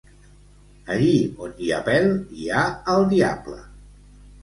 [0.95, 1.11] Allí
[1.47, 2.09] on hi ha pèl
[2.41, 2.67] hi ha
[2.97, 3.65] el diable.